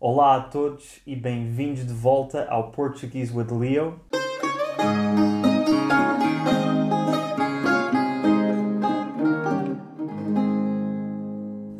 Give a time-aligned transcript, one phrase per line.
[0.00, 3.98] Olá a todos e bem-vindos de volta ao Portuguese with Leo.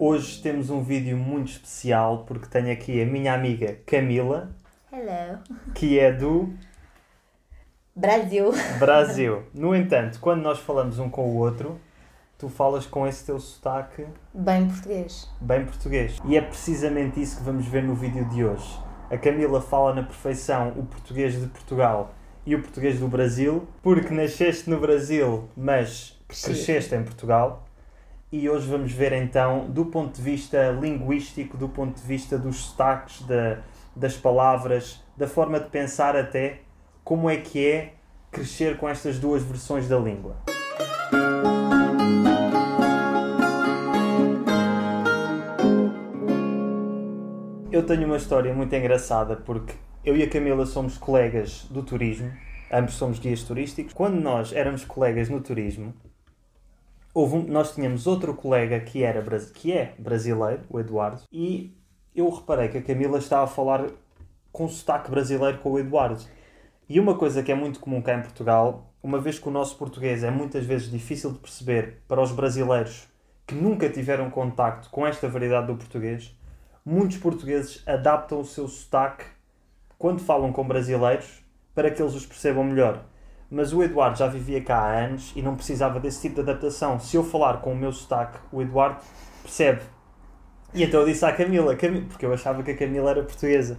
[0.00, 4.50] Hoje temos um vídeo muito especial porque tenho aqui a minha amiga Camila,
[4.92, 5.38] Hello.
[5.72, 6.52] que é do
[7.94, 8.50] Brasil.
[8.80, 9.44] Brasil.
[9.54, 11.80] No entanto, quando nós falamos um com o outro,
[12.38, 15.28] tu falas com esse teu sotaque Bem português.
[15.40, 16.18] bem português.
[16.24, 18.78] E é precisamente isso que vamos ver no vídeo de hoje.
[19.10, 22.14] A Camila fala na perfeição o português de Portugal
[22.46, 27.64] e o português do Brasil, porque nasceste no Brasil, mas cresceste em Portugal.
[28.30, 32.56] E hoje vamos ver então, do ponto de vista linguístico, do ponto de vista dos
[32.56, 33.58] sotaques, da,
[33.96, 36.60] das palavras, da forma de pensar até,
[37.02, 37.94] como é que é
[38.30, 40.36] crescer com estas duas versões da língua.
[47.78, 49.72] Eu tenho uma história muito engraçada porque
[50.04, 52.28] eu e a Camila somos colegas do turismo,
[52.72, 53.94] ambos somos guias turísticos.
[53.94, 55.94] Quando nós éramos colegas no turismo,
[57.14, 59.22] houve um- nós tínhamos outro colega que, era,
[59.54, 61.72] que é brasileiro, o Eduardo, e
[62.16, 63.86] eu reparei que a Camila estava a falar
[64.50, 66.24] com sotaque brasileiro com o Eduardo.
[66.88, 69.76] E uma coisa que é muito comum cá em Portugal, uma vez que o nosso
[69.76, 73.06] português é muitas vezes difícil de perceber para os brasileiros
[73.46, 76.36] que nunca tiveram contacto com esta variedade do português,
[76.88, 79.24] muitos portugueses adaptam o seu sotaque
[79.98, 83.04] quando falam com brasileiros para que eles os percebam melhor.
[83.50, 86.98] Mas o Eduardo já vivia cá há anos e não precisava desse tipo de adaptação.
[86.98, 88.98] Se eu falar com o meu sotaque, o Eduardo
[89.42, 89.82] percebe.
[90.74, 93.78] E então eu disse à Camila, Cami- porque eu achava que a Camila era portuguesa: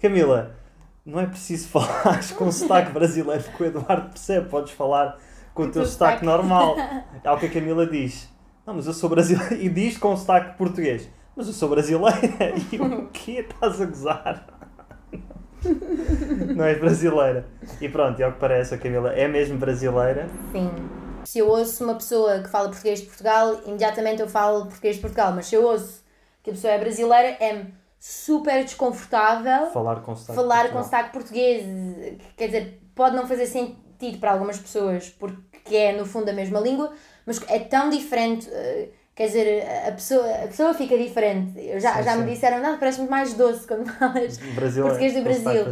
[0.00, 0.56] Camila,
[1.04, 5.18] não é preciso falar com o sotaque brasileiro que o Eduardo percebe, podes falar
[5.54, 6.24] com o teu sotaque.
[6.24, 6.76] normal.
[7.24, 8.28] É o que a Camila diz.
[8.66, 9.54] Não, mas eu sou brasileiro.
[9.62, 11.08] E diz com sotaque português.
[11.36, 12.18] Mas eu sou brasileira.
[12.72, 13.46] E eu, o quê?
[13.48, 14.46] Estás a gozar?
[16.56, 17.46] Não és brasileira.
[17.80, 20.28] E pronto, é o que parece, a Camila é mesmo brasileira.
[20.50, 20.70] Sim.
[21.24, 25.00] Se eu ouço uma pessoa que fala português de Portugal, imediatamente eu falo português de
[25.02, 25.32] Portugal.
[25.32, 26.02] Mas se eu ouço
[26.42, 31.64] que a pessoa é brasileira, é-me super desconfortável Falar com sotaque falar com sotaque português.
[32.36, 36.58] Quer dizer, pode não fazer sentido para algumas pessoas, porque é no fundo a mesma
[36.58, 36.92] língua,
[37.24, 38.48] mas é tão diferente.
[38.50, 41.52] eh, Quer dizer, a pessoa, a pessoa fica diferente.
[41.60, 42.30] Eu já, Sim, já me sim.
[42.34, 45.66] disseram, não, parece-me mais doce quando falas Brasileiro, português do Brasil.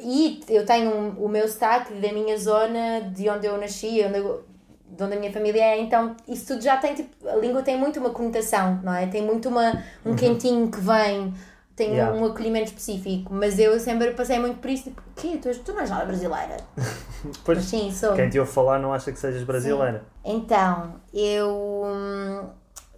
[0.00, 4.18] E eu tenho um- o meu sotaque da minha zona, de onde eu nasci, onde,
[4.18, 4.44] eu-
[4.88, 7.76] de onde a minha família é, então isso tudo já tem, tipo, a língua tem
[7.76, 9.08] muito uma conotação, não é?
[9.08, 11.34] Tem muito uma, um quentinho que vem,
[11.74, 11.94] tem Uhum.
[11.96, 12.16] Yeah.
[12.16, 15.72] um acolhimento específico, mas eu sempre passei muito por isso, tipo, que tu, és- tu
[15.72, 16.56] não és nada brasileira.
[17.24, 18.14] Mas Pois, sim, sou.
[18.14, 20.04] quem te ouve falar não acha que sejas brasileira.
[20.24, 22.46] Então, eu hum,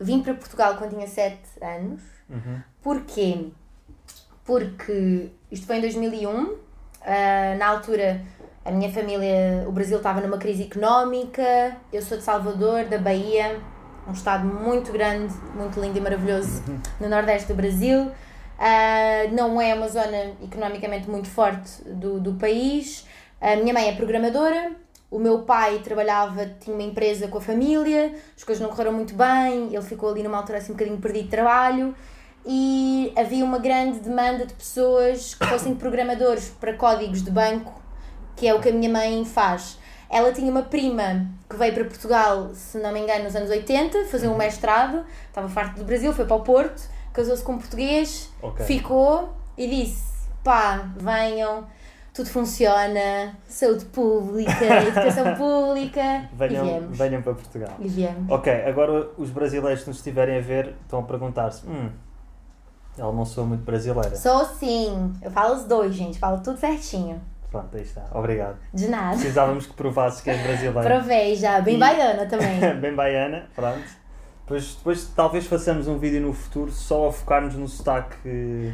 [0.01, 2.01] vim para Portugal quando tinha 7 anos.
[2.29, 2.61] Uhum.
[2.83, 3.49] Porquê?
[4.45, 6.57] Porque isto foi em 2001.
[7.03, 8.21] ah, na altura,
[8.65, 11.77] a minha família, o Brasil estava numa crise económica.
[11.93, 13.61] Eu sou de Salvador, da Bahia,
[14.07, 16.63] um estado muito grande, muito lindo e maravilhoso
[17.01, 18.11] no nordeste do Brasil.
[18.59, 23.07] Ah, não é uma zona economicamente muito forte do, do país.
[23.41, 24.73] A minha mãe é programadora,
[25.11, 29.15] o meu pai trabalhava, tinha uma empresa com a família, as coisas não correram muito
[29.15, 31.95] bem, ele ficou ali numa altura assim um bocadinho perdido de trabalho
[32.47, 37.73] e havia uma grande demanda de pessoas que fossem programadores para códigos de banco,
[38.37, 39.79] que é o que a minha mãe faz.
[40.09, 44.07] Ela tinha uma prima que veio para Portugal, se não me engano, nos anos 80,
[44.07, 46.83] fazer um mestrado, estava farto do Brasil, foi para o Porto,
[47.13, 48.65] casou-se com um português, Ok.
[48.65, 50.03] ficou e disse:
[50.43, 51.67] pá, venham,
[52.13, 56.99] tudo funciona, saúde pública, educação pública, e Venham, viemos.
[56.99, 57.75] venham para Portugal.
[57.79, 58.31] E viemos.
[58.31, 61.91] Ok, agora os brasileiros que nos estiverem a ver estão a perguntar-se: hum,
[62.99, 64.17] ela não sou muito brasileira.
[64.17, 67.21] Sou sim, eu falo os dois, gente, falo tudo certinho.
[67.51, 68.05] Pronto, aí está.
[68.15, 68.57] Obrigado.
[68.73, 69.17] De nada.
[69.17, 70.83] Precisávamos que provasses que és brasileira.
[70.83, 72.61] Provei já, bem E- baiana também.
[72.81, 73.83] Bem baiana, pronto.
[74.43, 78.17] Depois, depois talvez façamos um vídeo no futuro só a focar-nos no sotaque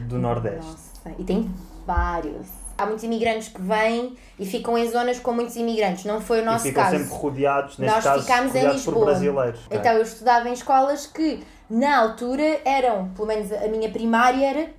[0.09, 0.71] do Nordeste.
[0.71, 1.51] Nossa, e tem
[1.87, 2.47] vários.
[2.79, 6.05] Há muitos imigrantes que vêm e ficam em zonas com muitos imigrantes.
[6.05, 6.99] Não foi o e nosso ficam caso.
[6.99, 9.07] sempre rodeados, neste Nós caso, ficámos em rodeados por Lisboa.
[9.07, 9.61] brasileiros.
[9.71, 14.71] Então eu estudava em escolas que na altura eram, pelo menos a minha primária era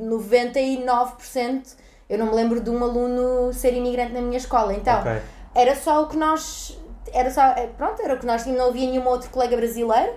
[0.00, 1.76] 99%.
[2.08, 4.74] Eu não me lembro de um aluno ser imigrante na minha escola.
[4.74, 5.12] Então Ok.
[5.54, 6.78] era só o que nós.
[7.12, 7.42] Era só.
[7.42, 8.62] é, Pronto, era o que nós tínhamos.
[8.62, 10.12] Não havia nenhum outro colega brasileiro.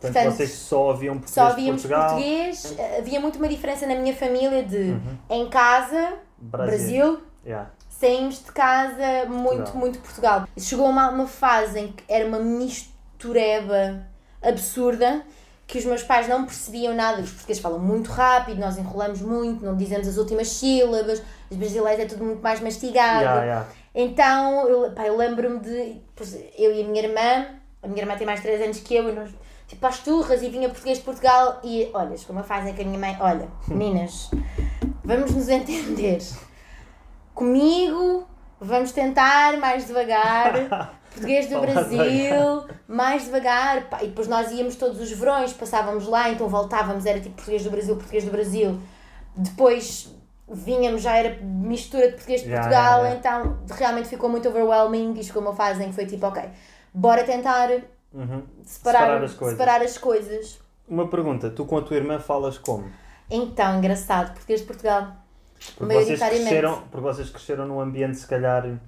[0.00, 2.76] Portanto, vocês só haviam português Só havíamos português.
[2.98, 4.96] Havia muito uma diferença na minha família de
[5.30, 7.70] em casa, Brasil, Yeah.
[7.88, 9.76] saímos de casa muito, Portugal.
[9.80, 10.48] muito Portugal.
[10.56, 14.06] Chegou uma, uma fase em que era uma mistureba
[14.42, 15.22] absurda
[15.66, 19.64] que os meus pais não percebiam nada, os portugueses falam muito rápido, nós enrolamos muito,
[19.64, 23.22] não dizemos as últimas sílabas, os brasileiros é tudo muito mais mastigado.
[23.22, 23.66] Yeah, yeah.
[23.94, 26.00] Então, eu, pá, eu lembro-me de.
[26.14, 27.46] pois, Eu e a minha irmã,
[27.82, 29.30] a minha irmã tem mais 3 anos que eu, e nós,
[29.66, 32.84] tipo, às turras, e vinha português de Portugal, e olha, como a fazem com a
[32.84, 34.30] minha mãe, olha, meninas,
[35.16, 36.18] vamos nos entender.
[37.34, 38.26] Comigo,
[38.60, 40.92] vamos tentar mais devagar.
[41.12, 43.90] Português do Brasil, mais devagar.
[43.90, 47.62] pá, E depois nós íamos todos os verões, passávamos lá, então voltávamos, era tipo português
[47.64, 48.80] do Brasil, português do Brasil.
[49.36, 50.08] Depois
[50.48, 55.12] vinhamos, já era mistura de português de Yeah, Portugal, yeah, então realmente ficou muito overwhelming.
[55.20, 56.42] Isto como fazem, que foi tipo, ok,
[56.94, 57.68] bora tentar
[58.14, 58.42] Uhum.
[58.64, 59.58] separar, Separar as coisas.
[59.58, 60.60] separar as coisas.
[60.88, 62.90] Uma pergunta, tu com a tua irmã falas como?
[63.30, 65.16] Então, engraçado, português de Portugal.
[65.76, 68.78] Porque vocês, cresceram, porque vocês cresceram num ambiente, se calhar,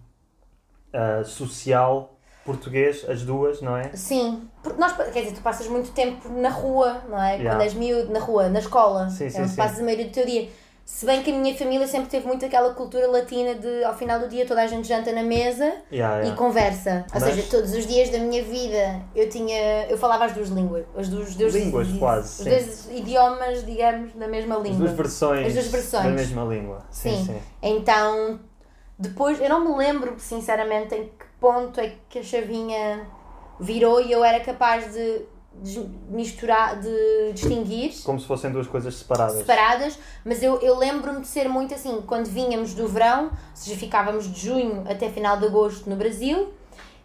[0.93, 2.15] ah, social,
[2.45, 3.91] português, as duas, não é?
[3.95, 7.37] Sim, porque nós, quer dizer, tu passas muito tempo na rua, não é?
[7.37, 7.51] Yeah.
[7.51, 9.09] Quando és miúdo, na rua, na escola.
[9.09, 9.57] Sim, é sim, onde sim.
[9.57, 10.49] passas a maioria do teu dia.
[10.85, 14.21] Se bem que a minha família sempre teve muito aquela cultura latina de ao final
[14.21, 16.37] do dia toda a gente janta na mesa Yeah, e yeah.
[16.37, 17.07] conversa.
[17.15, 19.87] Ou Mas- seja, todos os dias da minha vida eu tinha.
[19.89, 20.85] Eu falava as duas línguas.
[20.95, 24.79] As duas, os dois, Línguas, os quase, dois idiomas, digamos, da mesma As língua.
[24.81, 26.05] duas versões, As duas versões.
[26.05, 26.85] da mesma língua.
[26.91, 27.25] Sim, Sim.
[27.33, 27.41] sim.
[27.63, 28.39] Então,
[28.99, 33.07] depois, eu não me lembro sinceramente em que ponto é que a chavinha
[33.59, 35.23] virou e eu era capaz de
[35.63, 39.39] des- misturar, de distinguir Como se fossem duas coisas separadas.
[39.39, 43.77] separadas, mas eu, eu lembro-me de ser muito assim, quando vinhamos do verão, ou seja,
[43.77, 46.53] ficávamos de junho até final de agosto no Brasil,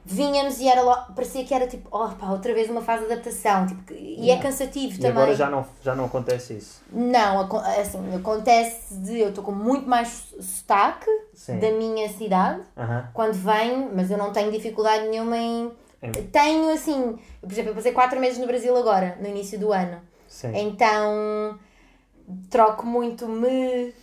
[0.06, 3.12] vinhamos e era logo, parecia que era tipo, oh pá, outra vez uma fase de
[3.12, 5.12] adaptação, tipo, e é cansativo E também.
[5.12, 6.81] agora já não, já não acontece isso.
[6.92, 7.42] Não,
[7.80, 11.60] assim, acontece de eu estou com muito mais sotaque Sim.
[11.60, 13.07] da minha cidade Aham.
[13.13, 15.72] quando venho, mas eu não tenho dificuldade nenhuma em.
[16.01, 19.60] Em- Tenho assim, eu, por exemplo, eu passei 4 meses no Brasil agora, no início
[19.60, 20.00] do ano.
[20.28, 20.51] Sim.
[20.56, 21.60] Então
[22.50, 23.94] troco muito me.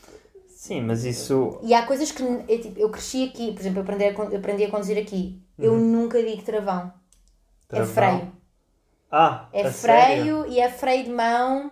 [0.48, 1.58] Sim, mas isso.
[1.62, 4.38] E há coisas que eu, tipo, eu cresci aqui, por exemplo, eu aprendi a, eu
[4.38, 5.40] aprendi a conduzir aqui.
[5.58, 5.78] Eu Uhum.
[5.80, 6.92] nunca digo travão.
[7.70, 7.94] É Travão.
[7.94, 8.32] freio.
[9.10, 9.72] Ah, É freio
[10.42, 10.46] sério?
[10.48, 11.70] e é freio de mão.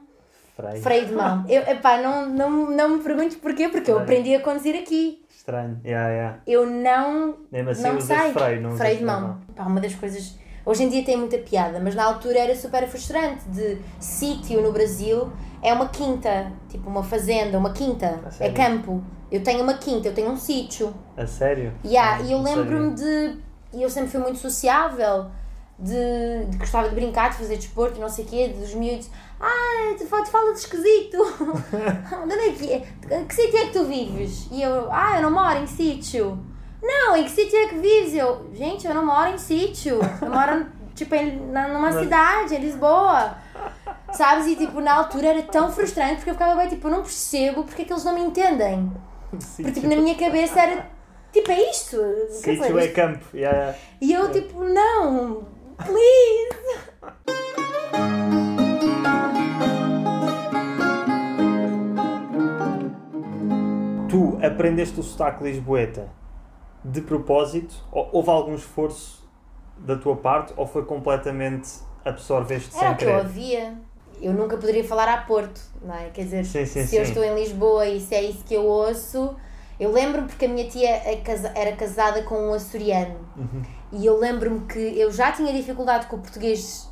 [0.56, 0.82] Freio.
[0.82, 1.44] Freio de mão.
[1.50, 4.03] Eu, epá, não, não, não me perguntes porquê, porque eu Freio.
[4.03, 5.24] aprendi a conduzir aqui.
[5.44, 5.79] Estranho.
[5.85, 6.38] Yeah, yeah.
[6.46, 8.32] Eu não Mesmo assim não usas sei.
[8.32, 9.38] freio, não freio de mão.
[9.55, 10.38] Pá, uma das coisas.
[10.64, 13.46] Hoje em dia tem muita piada, mas na altura era super frustrante.
[13.50, 15.31] De sítio no Brasil
[15.62, 19.05] é uma quinta, tipo uma fazenda, uma quinta, é campo.
[19.31, 20.94] Eu tenho uma quinta, eu tenho um sítio.
[21.14, 21.75] A sério?
[21.85, 23.37] Yeah, Ah, e eu lembro-me de.
[23.75, 25.26] E eu sempre fui muito sociável,
[25.79, 29.11] de, de gostava de brincar, de fazer desporto e não sei o quê, dos miúdos.
[29.41, 31.19] Ah, tu, tu falas de esquisito.
[32.23, 33.25] Onde é que é?
[33.25, 34.49] Que sítio é que tu vives?
[34.50, 36.38] E eu, ah, eu não moro em sítio.
[36.82, 38.15] Não, em que sítio é que vives?
[38.15, 39.99] Eu, gente, eu não moro em sítio.
[40.21, 43.37] Eu moro, tipo, em, na- numa cidade, em Lisboa.
[44.12, 44.47] Sabes?
[44.47, 47.65] E, tipo, na altura era tão frustrante porque eu ficava bem, tipo, eu não percebo
[47.65, 48.93] porque é que eles não me entendem.
[49.56, 50.87] Porque, tipo, na minha cabeça era,
[51.32, 51.97] tipo, é isto.
[52.31, 53.25] Sítio é campo.
[53.35, 53.79] Yeah, yeah.
[54.00, 55.43] E eu, tipo, não,
[55.79, 57.65] please.
[64.09, 66.09] Tu aprendeste o sotaque lisboeta
[66.85, 67.75] de propósito?
[67.91, 69.25] Ou houve algum esforço
[69.79, 70.53] da tua parte?
[70.56, 71.69] Ou foi completamente
[72.05, 73.23] absorveste Era sem o que eu querer?
[73.23, 73.75] ouvia.
[74.23, 76.11] Eu nunca poderia falar a Porto, não é?
[76.11, 77.11] Quer dizer, Sim, sim, se eu sim.
[77.11, 79.35] estou em Lisboa e se é isso que eu ouço.
[79.79, 81.20] Eu lembro-me porque a minha tia é
[81.56, 83.17] era casada com um açoriano.
[83.37, 83.63] Uhum.
[83.94, 86.89] E eu lembro-me que eu já tinha dificuldade com o português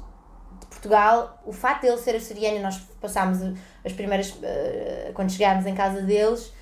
[0.61, 1.41] de Portugal.
[1.45, 3.39] O facto dele ser açoriano, e nós passámos
[3.85, 4.37] as primeiras.
[4.43, 6.53] eh, quando chegámos em casa deles,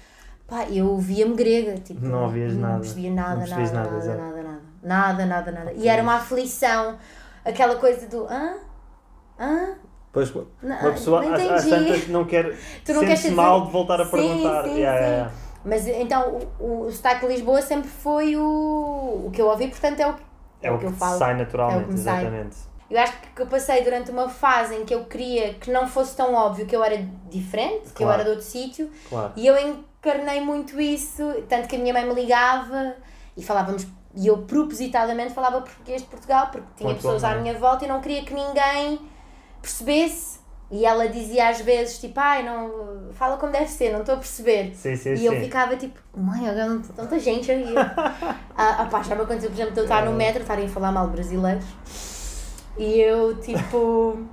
[0.46, 1.74] pá, eu via-me grega.
[1.74, 2.72] Tipo, Não ouvias nada.
[2.74, 4.42] Não percebia nada, Não nada, nada, nada, nada, nada,
[4.82, 6.96] nada, nada, nada, E era uma aflição,
[7.44, 8.26] aquela coisa do.
[8.26, 8.54] Hã?
[9.38, 9.74] Hã?
[10.12, 11.70] Pois, Não, uma pessoa não às, às entendi.
[11.86, 12.56] tantas não quer.
[12.84, 14.64] Tu não queres mal de voltar a Sim, perguntar.
[14.64, 15.12] sim, Yeah, sim.
[15.12, 15.32] yeah.
[15.64, 20.00] Mas então o, o sotaque de Lisboa sempre foi o, o que eu ouvi, portanto
[20.00, 20.14] é o,
[20.62, 21.18] É o que, eu falo.
[21.18, 22.20] sai É naturalmente, que me sai.
[22.22, 22.56] exatamente.
[22.90, 26.16] Eu acho que eu passei durante uma fase em que eu queria que não fosse
[26.16, 26.96] tão óbvio que eu era
[27.30, 28.14] diferente, que eu Claro.
[28.14, 29.32] era de outro sítio, Claro.
[29.36, 32.96] e eu encarnei muito isso, tanto que a minha mãe me ligava
[33.36, 33.86] e falávamos,
[34.16, 37.42] e eu propositadamente falava português de Portugal, porque tinha tua pessoas à mãe.
[37.42, 38.98] minha volta e não queria que ninguém
[39.62, 40.39] percebesse.
[40.70, 44.18] E ela dizia às vezes, tipo, ai, não, fala como deve ser, não estou a
[44.18, 44.72] perceber.
[44.74, 45.24] Sim, sim, E sim.
[45.24, 47.74] eu ficava tipo, mãe, agora não tanta gente aí.
[48.56, 50.92] ah, pá, já me aconteceu, por exemplo, de eu estar no metro, estarem a falar
[50.92, 51.64] mal brasileiros.
[52.78, 54.24] E eu, tipo.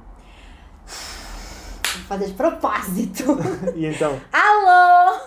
[2.07, 3.23] Fazes propósito.
[3.75, 5.19] E então, Alô!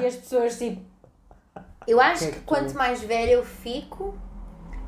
[0.00, 0.82] E as pessoas, tipo.
[1.86, 4.14] Eu acho Que é que que quanto mais velha eu fico,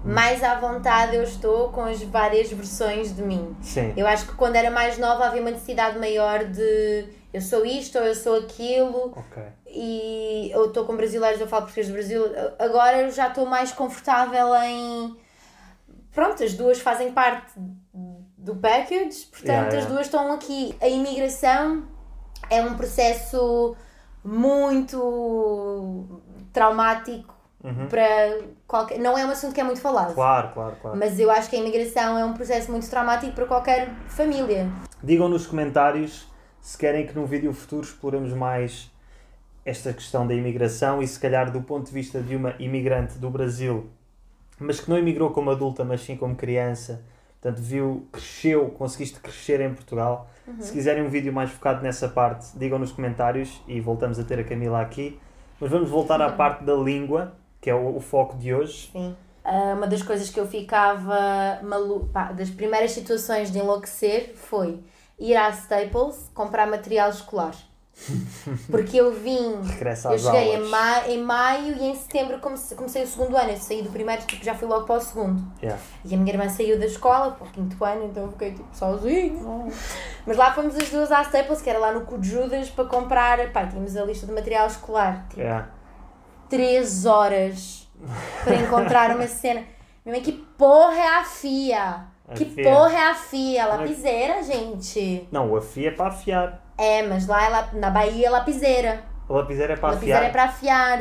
[0.07, 3.57] mais à vontade eu estou com as várias versões de mim.
[3.61, 3.93] Sim.
[3.97, 7.99] Eu acho que quando era mais nova havia uma necessidade maior de eu sou isto
[7.99, 9.43] ou eu sou aquilo Ok.
[9.67, 12.23] e eu estou com brasileiros, eu falo português do Brasil.
[12.59, 15.17] Agora eu já estou mais confortável em.
[16.13, 17.53] Pronto, as duas fazem parte
[18.39, 19.93] do package, portanto Yeah, as yeah.
[19.93, 20.75] duas estão aqui.
[20.81, 21.85] A imigração
[22.49, 23.77] é um processo
[24.25, 26.21] muito
[26.53, 27.36] traumático
[27.67, 27.89] Uhum.
[27.89, 28.99] para qualquer.
[29.01, 30.15] Não é um assunto que é muito falado.
[30.15, 30.97] Claro, claro, claro.
[30.97, 34.69] Mas eu acho que a imigração é um processo muito traumático para qualquer família.
[35.03, 36.27] Digam nos comentários
[36.61, 38.91] se querem que num vídeo futuro exploremos mais
[39.65, 43.29] esta questão da imigração e se calhar do ponto de vista de uma imigrante do
[43.29, 43.91] Brasil,
[44.59, 47.03] mas que não imigrou como adulta, mas sim como criança,
[47.41, 50.29] portanto viu, cresceu, conseguiste crescer em Portugal.
[50.61, 54.39] Se quiserem um vídeo mais focado nessa parte, digam nos comentários e voltamos a ter
[54.39, 55.19] a Camila aqui.
[55.61, 57.33] Mas vamos voltar à parte da língua,
[57.67, 58.91] que é o, o foco de hoje.
[58.93, 59.17] Sim.
[59.45, 64.85] Ah, uma das coisas que eu ficava maluca, das primeiras situações de enlouquecer foi
[65.19, 67.57] ir à Staples comprar material escolar.
[68.71, 73.03] Porque eu vim, Regressa eu cheguei em, ma em maio e em setembro comecei, comecei
[73.03, 73.51] o segundo ano.
[73.51, 75.43] Eu saí do primeiro, tipo, já fui logo para o segundo.
[75.61, 75.83] Yeah.
[76.05, 78.69] E a minha irmã saiu da escola para o quinto ano, então eu fiquei tipo
[78.73, 79.33] sozinha.
[80.25, 82.85] Mas lá fomos as duas à Staples, que era lá no Cu de Judas, para
[82.85, 83.51] comprar.
[83.51, 85.27] Pá, tínhamos a lista de material escolar.
[85.31, 85.76] Tipo, Yeah.
[86.49, 87.89] 3 horas
[88.45, 89.63] para encontrar uma cena.
[90.05, 92.05] Minha mãe, que porra é a FIA?
[92.29, 92.65] A que FIA.
[92.65, 93.63] porra é a FIA?
[93.63, 95.29] é Lapiseira, gente.
[95.31, 96.63] Não, o afia é para afiar.
[96.79, 99.03] É, mas lá é la- na Bahia é lapiseira.
[99.29, 100.29] A lapiseira é para lapiseira afiar.
[100.29, 100.99] é para afiar.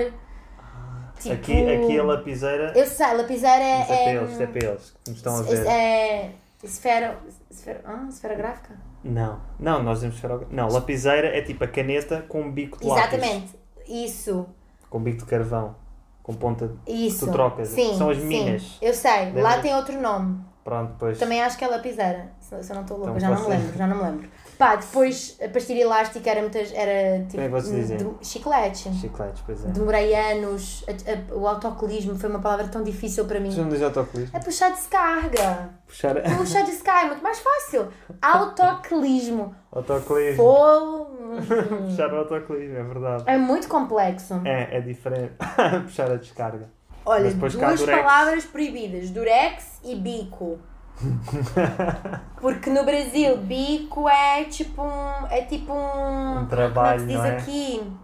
[1.19, 2.73] Tipo, Aqui, aqui a lapiseira.
[2.75, 3.81] Eu sei, lapiseira é.
[3.81, 5.67] Isto é para é, eles, é para eles que nos estão a ver.
[5.67, 6.31] é
[6.63, 7.17] esfera.
[7.49, 8.75] Esfera, ah, esfera gráfica?
[9.03, 10.45] Não, não, nós temos esferog...
[10.49, 13.13] Não, lapiseira é tipo a caneta com um bico de lápis.
[13.13, 13.53] Exatamente.
[13.87, 14.47] Isso.
[14.95, 15.75] Com bico de carvão.
[16.23, 16.71] Com ponta.
[16.87, 17.25] Isso.
[17.25, 17.67] Tu trocas.
[17.67, 18.27] Sim, São as sim.
[18.27, 18.77] minas.
[18.81, 19.11] Eu sei.
[19.11, 19.61] Lá Lembras?
[19.61, 20.39] tem outro nome.
[20.65, 21.19] Pronto, depois.
[21.19, 22.31] Também acho que é lapiseira.
[22.39, 24.29] Se, se eu não estou louca, Então já não me lembro, já não me lembro.
[24.57, 26.73] Pá, depois a pastilha elástica era muitas.
[26.73, 27.33] Era tipo.
[27.43, 28.91] Como é que de- chiclete.
[28.95, 29.67] Chicletes, pois é.
[29.67, 30.83] Demorei anos.
[30.87, 33.51] A- a- o autocolismo foi uma palavra tão difícil para mim.
[33.51, 34.35] Vocês não dizem autocolismo?
[34.35, 35.69] É puxar descarga.
[35.85, 36.15] Puxar.
[36.35, 37.87] Puxar descarga é muito mais fácil.
[38.19, 39.55] Autocolismo.
[39.71, 40.37] autocolismo.
[40.43, 41.05] Pô,
[41.85, 43.23] Puxar o autocolismo, é verdade.
[43.27, 44.41] é muito complexo.
[44.45, 45.33] É, é diferente.
[45.85, 46.69] Puxar a descarga.
[47.05, 50.59] Olha, duas palavras proibidas: durex e bico.
[52.39, 55.27] Porque no Brasil, bico é tipo um.
[55.29, 56.39] É tipo um.
[56.39, 57.37] Um trabalho, como é que se diz não é?
[57.37, 57.97] aqui?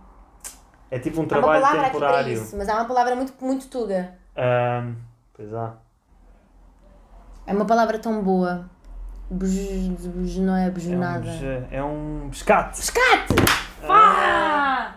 [0.92, 2.34] É tipo um Há uma trabalho palavra aqui para temporário.
[2.34, 4.14] isso, mas há uma palavra muito, muito tuga.
[4.36, 4.96] Ahm,
[5.34, 5.74] pois há.
[7.48, 8.70] É uma palavra tão boa.
[9.30, 12.78] Não é bus É um, é um pescate.
[12.78, 13.34] Pescate!
[13.88, 14.96] Pá!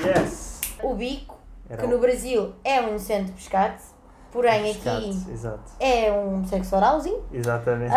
[0.00, 0.60] Yes!
[0.82, 1.38] O bico,
[1.72, 3.82] Era que no Brasil é um inocente pescate,
[4.30, 5.72] porém pescate, aqui Exato.
[5.80, 7.24] é um sexo oralzinho.
[7.32, 7.94] Exatamente.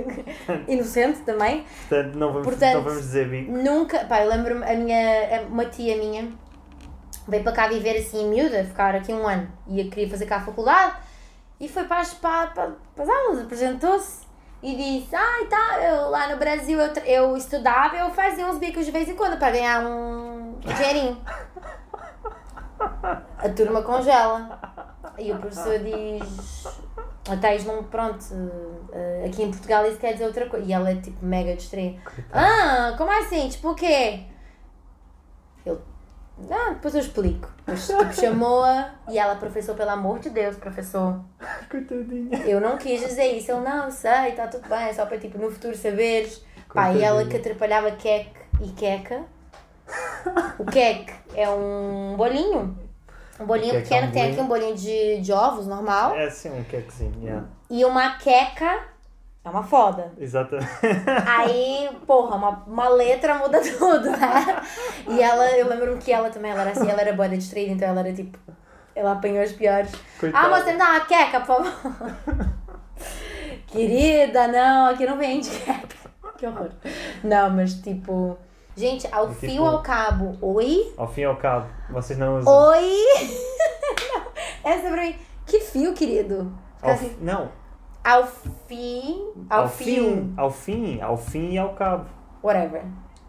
[0.66, 1.66] Inocente também.
[1.86, 3.52] Portanto, não vamos, Portanto, não vamos dizer bico.
[3.52, 6.32] Nunca, pá, eu lembro-me, a minha, uma tia minha
[7.28, 10.40] veio para cá viver assim, miúda, ficar aqui um ano e queria fazer cá a
[10.40, 10.96] faculdade
[11.60, 14.24] e foi para as, para, para, para as aulas, apresentou-se
[14.62, 18.86] e disse: Ai, tá, eu lá no Brasil eu, eu estudava, eu fazia uns bicos
[18.86, 21.20] de vez em quando para ganhar um dinheirinho.
[23.44, 24.58] A turma congela.
[25.18, 26.64] E o professor diz.
[27.30, 27.84] Até eles não.
[27.84, 28.24] Pronto,
[28.90, 30.64] eh, aqui em Portugal isso quer dizer outra coisa.
[30.66, 32.00] E ela é tipo mega distraída.
[32.32, 33.46] Ah, como assim?
[33.50, 34.24] Tipo o quê?
[35.66, 35.78] Eu.
[36.50, 37.48] Ah, depois eu explico.
[37.58, 41.20] Depois tipo, chamou-a e ela, professor, pelo amor de Deus, professor.
[41.70, 42.38] Coitadinha.
[42.46, 43.52] Eu não quis dizer isso.
[43.52, 46.42] Ele, não, sei, está tudo bem, é só para tipo no futuro saberes.
[46.72, 49.22] Pá, e ela que atrapalhava queque e queca.
[50.58, 52.83] O queque é um bolinho.
[53.40, 56.14] Um bolinho é pequeno, um tem aqui um bolinho de, de ovos normal.
[56.14, 57.46] É assim, um quequezinho, yeah.
[57.68, 58.84] E uma queca
[59.44, 60.12] é uma foda.
[60.18, 60.70] Exatamente.
[61.26, 64.62] Aí, porra, uma, uma letra muda tudo, né?
[65.08, 67.88] E ela, eu lembro-me que ela também, ela era assim, ela era boa distraída, então
[67.88, 68.38] ela era tipo,
[68.94, 69.90] ela apanhou as piores.
[70.18, 70.46] Coitada.
[70.46, 71.72] Ah, moça, me dá uma queca, por favor.
[73.66, 76.04] Querida, não, aqui não vende queca.
[76.38, 76.70] Que horror.
[77.22, 78.38] Não, mas tipo,
[78.76, 80.92] gente, ao É fio tipo- ao cabo, oi?
[80.96, 82.52] Ao fim e ao cabo, vocês não usam.
[82.70, 82.90] Oi?
[84.14, 85.14] Não, essa é pra mim.
[85.46, 86.52] Que fio, querido?
[86.82, 87.50] Ao assim, Não,
[88.02, 88.26] ao
[88.66, 92.06] fim, ao, ao fio, fim, ao fim, ao fim e ao cabo.
[92.42, 92.82] whatever.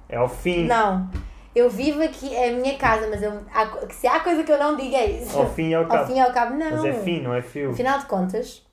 [0.09, 0.65] É ao fim.
[0.65, 1.09] Não.
[1.53, 4.57] Eu vivo aqui, é a minha casa, mas eu, co- se há coisa que eu
[4.59, 5.37] não digo é isso.
[5.37, 6.05] Ao fim e ao Ao cabo.
[6.07, 6.69] fim e ao cabo, não.
[6.71, 7.69] Mas é fim, não é fio.
[7.69, 8.65] No final de contas,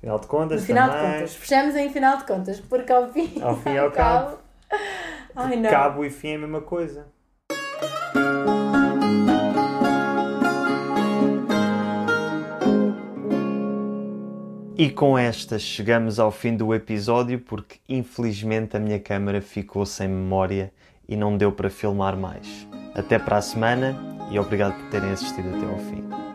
[0.00, 1.06] Final de contas, no final também.
[1.06, 4.38] de contas, fechamos em final de contas, porque ao fim Ao fim e ao cabo.
[5.36, 5.70] Ai não.
[5.70, 7.06] Cabo e fim é a mesma coisa.
[14.76, 20.08] E com esta chegamos ao fim do episódio porque infelizmente a minha câmera ficou sem
[20.08, 20.72] memória
[21.08, 22.66] e não deu para filmar mais.
[22.94, 23.96] Até para a semana
[24.30, 26.33] e obrigado por terem assistido até ao fim.